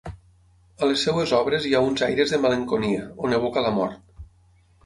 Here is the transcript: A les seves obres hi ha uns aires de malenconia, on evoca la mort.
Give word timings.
A 0.85 0.89
les 0.91 1.03
seves 1.07 1.33
obres 1.41 1.67
hi 1.71 1.75
ha 1.79 1.83
uns 1.89 2.05
aires 2.09 2.35
de 2.37 2.39
malenconia, 2.47 3.07
on 3.27 3.37
evoca 3.41 3.67
la 3.67 3.75
mort. 3.81 4.27